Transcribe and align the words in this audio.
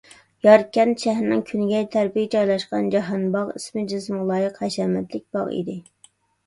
ياركەنت 0.45 1.03
شەھىرىنىڭ 1.03 1.43
كۈنگەي 1.49 1.85
تەرىپىگە 1.97 2.31
جايلاشقان 2.37 2.91
جاھانباغ 2.97 3.55
ئىسمى-جىسمىغا 3.61 4.27
لايىق 4.35 4.61
ھەشەمەتلىك 4.67 5.29
باغ 5.39 5.55
ئىدى. 5.61 5.81